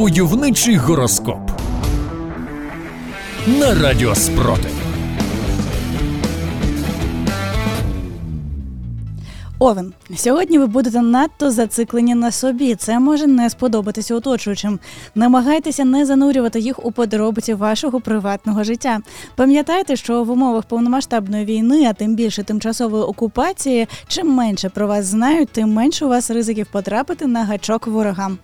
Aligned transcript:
Войовничий 0.00 0.76
гороскоп 0.76 1.50
на 3.46 3.74
Радіо 3.74 4.14
Спротив. 4.14 4.70
Овен, 9.58 9.92
сьогодні 10.16 10.58
ви 10.58 10.66
будете 10.66 11.02
надто 11.02 11.50
зациклені 11.50 12.14
на 12.14 12.30
собі. 12.30 12.74
Це 12.74 12.98
може 12.98 13.26
не 13.26 13.50
сподобатися 13.50 14.14
оточуючим. 14.14 14.78
Намагайтеся 15.14 15.84
не 15.84 16.06
занурювати 16.06 16.60
їх 16.60 16.86
у 16.86 16.92
подробиці 16.92 17.54
вашого 17.54 18.00
приватного 18.00 18.64
життя. 18.64 19.00
Пам'ятайте, 19.36 19.96
що 19.96 20.24
в 20.24 20.30
умовах 20.30 20.64
повномасштабної 20.64 21.44
війни, 21.44 21.86
а 21.90 21.92
тим 21.92 22.14
більше 22.14 22.42
тимчасової 22.42 23.02
окупації, 23.02 23.88
чим 24.08 24.28
менше 24.34 24.68
про 24.68 24.86
вас 24.86 25.06
знають, 25.06 25.48
тим 25.48 25.72
менше 25.72 26.04
у 26.04 26.08
вас 26.08 26.30
ризиків 26.30 26.66
потрапити 26.72 27.26
на 27.26 27.44
гачок 27.44 27.86
ворогам. 27.86 28.38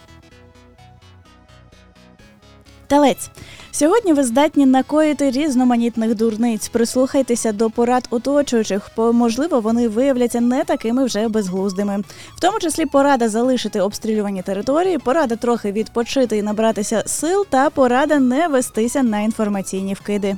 Телець. 2.87 3.31
Сьогодні 3.71 4.13
ви 4.13 4.25
здатні 4.25 4.67
накоїти 4.67 5.31
різноманітних 5.31 6.15
дурниць. 6.15 6.69
Прислухайтеся 6.69 7.53
до 7.53 7.71
порад 7.71 8.07
оточуючих, 8.11 8.91
бо 8.97 9.12
можливо 9.12 9.61
вони 9.61 9.89
виявляться 9.89 10.41
не 10.41 10.65
такими 10.65 11.05
вже 11.05 11.29
безглуздими. 11.29 12.03
В 12.37 12.41
тому 12.41 12.59
числі 12.59 12.87
порада 12.87 13.29
залишити 13.29 13.81
обстрілювані 13.81 14.43
території, 14.43 14.99
порада 14.99 15.37
трохи 15.37 15.73
відпочити 15.73 16.37
і 16.37 16.43
набратися 16.43 17.03
сил, 17.07 17.47
та 17.51 17.71
порада 17.71 18.19
не 18.19 18.49
вестися 18.49 19.03
на 19.03 19.21
інформаційні 19.21 19.95
вкиди. 19.95 20.37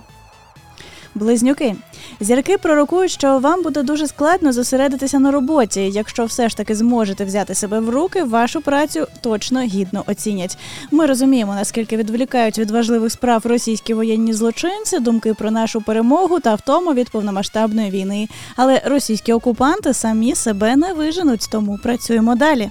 Близнюки. 1.15 1.77
Зірки 2.21 2.59
пророкують, 2.59 3.11
що 3.11 3.39
вам 3.39 3.63
буде 3.63 3.83
дуже 3.83 4.07
складно 4.07 4.53
зосередитися 4.53 5.19
на 5.19 5.31
роботі. 5.31 5.81
Якщо 5.81 6.25
все 6.25 6.49
ж 6.49 6.57
таки 6.57 6.75
зможете 6.75 7.25
взяти 7.25 7.55
себе 7.55 7.81
в 7.81 7.91
руки, 7.91 8.23
вашу 8.23 8.61
працю 8.61 9.07
точно 9.21 9.61
гідно 9.61 10.05
оцінять. 10.07 10.59
Ми 10.91 11.07
розуміємо, 11.07 11.55
наскільки 11.55 11.97
відволікають 11.97 12.59
від 12.59 12.71
важливих 12.71 13.13
справ 13.13 13.47
російські 13.47 13.95
воєнні 13.95 14.33
злочинці, 14.33 14.99
думки 14.99 15.35
про 15.35 15.51
нашу 15.51 15.81
перемогу 15.81 16.41
та 16.41 16.55
втому 16.55 16.95
від 16.95 17.11
повномасштабної 17.11 17.91
війни. 17.91 18.29
Але 18.57 18.83
російські 18.85 19.33
окупанти 19.33 19.95
самі 19.95 20.35
себе 20.35 20.77
не 20.77 20.93
виженуть, 20.93 21.49
тому 21.53 21.79
працюємо 21.83 22.35
далі. 22.35 22.71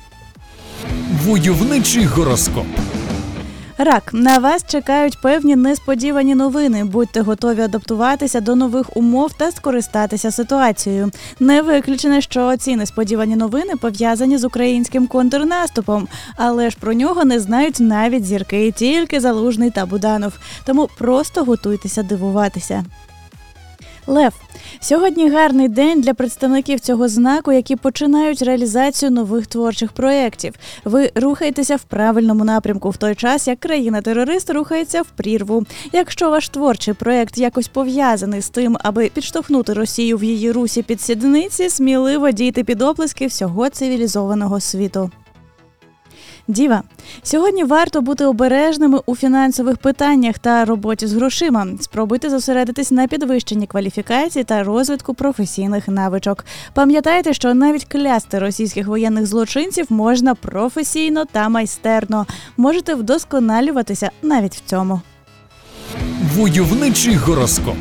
Войовничий 1.25 2.05
гороскоп. 2.05 2.65
Рак 3.79 4.13
на 4.13 4.37
вас 4.37 4.65
чекають 4.67 5.21
певні 5.21 5.55
несподівані 5.55 6.35
новини. 6.35 6.83
Будьте 6.83 7.21
готові 7.21 7.61
адаптуватися 7.61 8.41
до 8.41 8.55
нових 8.55 8.97
умов 8.97 9.33
та 9.33 9.51
скористатися 9.51 10.31
ситуацією. 10.31 11.11
Не 11.39 11.61
виключено, 11.61 12.21
що 12.21 12.57
ці 12.57 12.75
несподівані 12.75 13.35
новини 13.35 13.73
пов'язані 13.81 14.37
з 14.37 14.43
українським 14.43 15.07
контрнаступом, 15.07 16.07
але 16.35 16.69
ж 16.69 16.77
про 16.79 16.93
нього 16.93 17.25
не 17.25 17.39
знають 17.39 17.79
навіть 17.79 18.25
зірки, 18.25 18.71
тільки 18.71 19.19
залужний 19.19 19.71
та 19.71 19.85
Буданов. 19.85 20.33
Тому 20.65 20.89
просто 20.97 21.43
готуйтеся 21.43 22.03
дивуватися. 22.03 22.85
Лев 24.07 24.33
сьогодні 24.79 25.29
гарний 25.29 25.67
день 25.67 26.01
для 26.01 26.13
представників 26.13 26.79
цього 26.79 27.07
знаку, 27.07 27.51
які 27.51 27.75
починають 27.75 28.41
реалізацію 28.41 29.11
нових 29.11 29.47
творчих 29.47 29.91
проєктів. 29.91 30.53
Ви 30.85 31.11
рухаєтеся 31.15 31.75
в 31.75 31.83
правильному 31.83 32.43
напрямку 32.43 32.89
в 32.89 32.97
той 32.97 33.15
час, 33.15 33.47
як 33.47 33.59
країна-терорист 33.59 34.49
рухається 34.49 35.01
в 35.01 35.05
прірву. 35.05 35.65
Якщо 35.91 36.29
ваш 36.29 36.49
творчий 36.49 36.93
проєкт 36.93 37.37
якось 37.37 37.67
пов'язаний 37.67 38.41
з 38.41 38.49
тим, 38.49 38.77
аби 38.83 39.09
підштовхнути 39.13 39.73
Росію 39.73 40.17
в 40.17 40.23
її 40.23 40.51
русі 40.51 40.83
під 40.83 41.01
сідниці, 41.01 41.69
сміливо 41.69 42.31
дійте 42.31 42.63
під 42.63 42.81
оплески 42.81 43.27
всього 43.27 43.69
цивілізованого 43.69 44.59
світу. 44.59 45.11
Діва, 46.47 46.83
сьогодні 47.23 47.63
варто 47.63 48.01
бути 48.01 48.25
обережними 48.25 48.99
у 49.05 49.15
фінансових 49.15 49.77
питаннях 49.77 50.39
та 50.39 50.65
роботі 50.65 51.07
з 51.07 51.13
грошима. 51.13 51.67
Спробуйте 51.81 52.29
зосередитись 52.29 52.91
на 52.91 53.07
підвищенні 53.07 53.67
кваліфікації 53.67 54.43
та 54.43 54.63
розвитку 54.63 55.13
професійних 55.13 55.87
навичок. 55.87 56.45
Пам'ятайте, 56.73 57.33
що 57.33 57.53
навіть 57.53 57.85
клясти 57.85 58.39
російських 58.39 58.87
воєнних 58.87 59.25
злочинців 59.25 59.85
можна 59.89 60.35
професійно 60.35 61.25
та 61.25 61.49
майстерно. 61.49 62.25
Можете 62.57 62.95
вдосконалюватися 62.95 64.11
навіть 64.21 64.55
в 64.55 64.61
цьому. 64.69 65.01
Войовничий 66.35 67.15
гороскоп. 67.15 67.75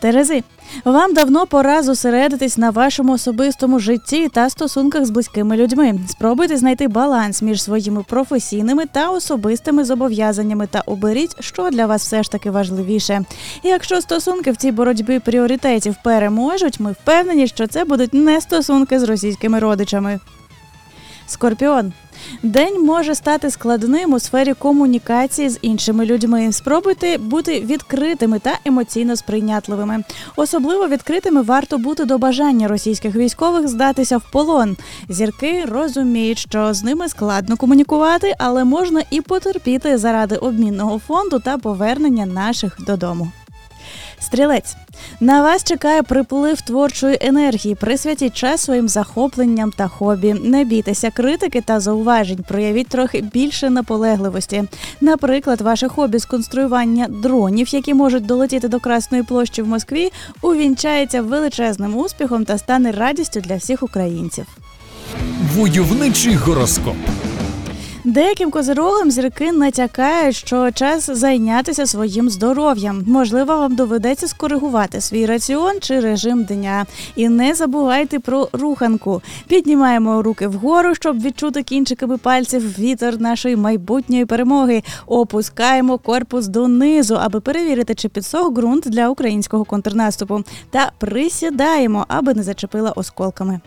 Терези, 0.00 0.44
вам 0.84 1.14
давно 1.14 1.46
пора 1.46 1.82
зосередитись 1.82 2.58
на 2.58 2.70
вашому 2.70 3.12
особистому 3.12 3.78
житті 3.78 4.28
та 4.28 4.50
стосунках 4.50 5.04
з 5.04 5.10
близькими 5.10 5.56
людьми. 5.56 5.98
Спробуйте 6.08 6.56
знайти 6.56 6.88
баланс 6.88 7.42
між 7.42 7.62
своїми 7.62 8.02
професійними 8.02 8.86
та 8.86 9.10
особистими 9.10 9.84
зобов'язаннями 9.84 10.66
та 10.66 10.82
оберіть, 10.86 11.36
що 11.40 11.70
для 11.70 11.86
вас 11.86 12.02
все 12.02 12.22
ж 12.22 12.30
таки 12.30 12.50
важливіше. 12.50 13.24
І 13.62 13.68
якщо 13.68 14.00
стосунки 14.00 14.50
в 14.52 14.56
цій 14.56 14.72
боротьбі 14.72 15.18
пріоритетів 15.18 15.94
переможуть, 16.04 16.80
ми 16.80 16.92
впевнені, 16.92 17.46
що 17.46 17.66
це 17.66 17.84
будуть 17.84 18.14
не 18.14 18.40
стосунки 18.40 18.98
з 18.98 19.02
російськими 19.02 19.58
родичами. 19.58 20.20
Скорпіон. 21.26 21.92
День 22.42 22.84
може 22.84 23.14
стати 23.14 23.50
складним 23.50 24.12
у 24.12 24.18
сфері 24.18 24.54
комунікації 24.54 25.48
з 25.48 25.58
іншими 25.62 26.06
людьми. 26.06 26.52
Спробуйте 26.52 27.18
бути 27.18 27.60
відкритими 27.60 28.38
та 28.38 28.58
емоційно 28.64 29.16
сприйнятливими. 29.16 30.04
Особливо 30.36 30.88
відкритими 30.88 31.42
варто 31.42 31.78
бути 31.78 32.04
до 32.04 32.18
бажання 32.18 32.68
російських 32.68 33.16
військових 33.16 33.68
здатися 33.68 34.16
в 34.16 34.30
полон. 34.32 34.76
Зірки 35.08 35.64
розуміють, 35.64 36.38
що 36.38 36.74
з 36.74 36.82
ними 36.82 37.08
складно 37.08 37.56
комунікувати, 37.56 38.34
але 38.38 38.64
можна 38.64 39.02
і 39.10 39.20
потерпіти 39.20 39.98
заради 39.98 40.36
обмінного 40.36 40.98
фонду 40.98 41.38
та 41.38 41.58
повернення 41.58 42.26
наших 42.26 42.76
додому. 42.86 43.32
Стрілець 44.20 44.76
на 45.20 45.42
вас 45.42 45.64
чекає 45.64 46.02
приплив 46.02 46.60
творчої 46.60 47.18
енергії. 47.20 47.74
Присвятіть 47.74 48.34
час 48.34 48.60
своїм 48.60 48.88
захопленням 48.88 49.72
та 49.76 49.88
хобі. 49.88 50.34
Не 50.34 50.64
бійтеся 50.64 51.10
критики 51.10 51.60
та 51.60 51.80
зауважень. 51.80 52.44
Проявіть 52.48 52.88
трохи 52.88 53.20
більше 53.20 53.70
наполегливості. 53.70 54.64
Наприклад, 55.00 55.60
ваше 55.60 55.88
хобі 55.88 56.18
з 56.18 56.24
конструювання 56.24 57.06
дронів, 57.08 57.74
які 57.74 57.94
можуть 57.94 58.26
долетіти 58.26 58.68
до 58.68 58.80
Красної 58.80 59.22
площі 59.22 59.62
в 59.62 59.68
Москві, 59.68 60.12
увінчається 60.42 61.22
величезним 61.22 61.96
успіхом 61.96 62.44
та 62.44 62.58
стане 62.58 62.92
радістю 62.92 63.40
для 63.40 63.56
всіх 63.56 63.82
українців. 63.82 64.46
Войовничий 65.54 66.34
гороскоп. 66.34 66.96
Деяким 68.06 68.50
козирогам 68.50 69.10
зірки 69.10 69.52
натякають, 69.52 70.36
що 70.36 70.70
час 70.70 71.10
зайнятися 71.10 71.86
своїм 71.86 72.30
здоров'ям. 72.30 73.04
Можливо, 73.06 73.56
вам 73.56 73.74
доведеться 73.74 74.28
скоригувати 74.28 75.00
свій 75.00 75.26
раціон 75.26 75.72
чи 75.80 76.00
режим 76.00 76.44
дня. 76.44 76.86
І 77.16 77.28
не 77.28 77.54
забувайте 77.54 78.18
про 78.18 78.48
руханку. 78.52 79.22
Піднімаємо 79.48 80.22
руки 80.22 80.46
вгору, 80.46 80.94
щоб 80.94 81.22
відчути 81.22 81.62
кінчиками 81.62 82.18
пальців 82.18 82.78
вітер 82.78 83.20
нашої 83.20 83.56
майбутньої 83.56 84.24
перемоги. 84.24 84.82
Опускаємо 85.06 85.98
корпус 85.98 86.46
донизу, 86.46 87.14
аби 87.20 87.40
перевірити, 87.40 87.94
чи 87.94 88.08
підсох 88.08 88.52
ґрунт 88.52 88.84
для 88.88 89.08
українського 89.08 89.64
контрнаступу. 89.64 90.44
Та 90.70 90.92
присідаємо, 90.98 92.04
аби 92.08 92.34
не 92.34 92.42
зачепила 92.42 92.90
осколками. 92.90 93.60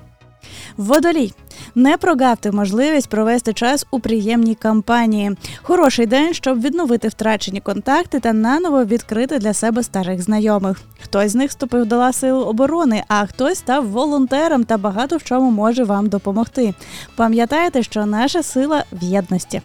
Водолій 0.77 1.33
не 1.75 1.97
прогавте 1.97 2.51
можливість 2.51 3.09
провести 3.09 3.53
час 3.53 3.85
у 3.91 3.99
приємній 3.99 4.55
кампанії. 4.55 5.37
Хороший 5.61 6.05
день, 6.05 6.33
щоб 6.33 6.61
відновити 6.61 7.07
втрачені 7.07 7.61
контакти 7.61 8.19
та 8.19 8.33
наново 8.33 8.85
відкрити 8.85 9.39
для 9.39 9.53
себе 9.53 9.83
старих 9.83 10.21
знайомих. 10.21 10.81
Хтось 11.03 11.31
з 11.31 11.35
них 11.35 11.49
вступив 11.49 11.85
до 11.85 11.97
лав 11.97 12.23
оборони, 12.23 13.03
а 13.07 13.25
хтось 13.25 13.57
став 13.57 13.87
волонтером 13.87 14.63
та 14.63 14.77
багато 14.77 15.17
в 15.17 15.23
чому 15.23 15.51
може 15.51 15.83
вам 15.83 16.07
допомогти. 16.07 16.73
Пам'ятайте, 17.15 17.83
що 17.83 18.05
наша 18.05 18.43
сила 18.43 18.83
в 18.91 19.03
єдності. 19.03 19.61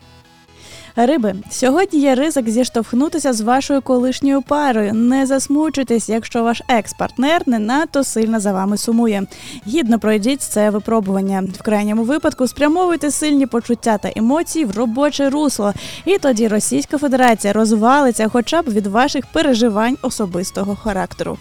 Риби, 0.96 1.34
сьогодні 1.50 2.00
є 2.00 2.14
ризик 2.14 2.50
зіштовхнутися 2.50 3.32
з 3.32 3.40
вашою 3.40 3.82
колишньою 3.82 4.42
парою. 4.42 4.94
Не 4.94 5.26
засмучуйтесь, 5.26 6.08
якщо 6.08 6.42
ваш 6.42 6.62
екс-партнер 6.68 7.42
не 7.46 7.58
надто 7.58 8.04
сильно 8.04 8.40
за 8.40 8.52
вами 8.52 8.76
сумує. 8.76 9.26
Гідно 9.66 9.98
пройдіть 9.98 10.42
це 10.42 10.70
випробування. 10.70 11.44
В 11.58 11.62
крайньому 11.62 12.04
випадку 12.04 12.48
спрямовуйте 12.48 13.10
сильні 13.10 13.46
почуття 13.46 13.98
та 13.98 14.12
емоції 14.16 14.64
в 14.64 14.76
робоче 14.76 15.30
русло, 15.30 15.74
і 16.04 16.18
тоді 16.18 16.48
Російська 16.48 16.98
Федерація 16.98 17.52
розвалиться, 17.52 18.28
хоча 18.28 18.62
б 18.62 18.68
від 18.68 18.86
ваших 18.86 19.26
переживань 19.26 19.96
особистого 20.02 20.76
характеру. 20.76 21.38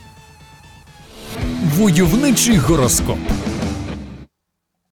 Войовничий 1.78 2.58
гороскоп. 2.58 3.18